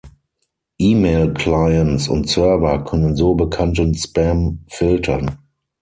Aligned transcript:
E-Mail-Clients 0.79 2.07
und 2.07 2.25
-Server 2.27 2.83
können 2.85 3.15
so 3.15 3.35
bekannten 3.35 3.93
Spam 3.93 4.65
filtern. 4.67 5.37